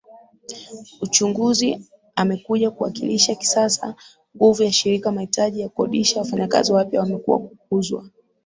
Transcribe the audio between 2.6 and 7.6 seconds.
kuwakilisha kisasa nguvu ya shirika Mahitaji ya kukodisha wafanyakazi wapya wamekuwa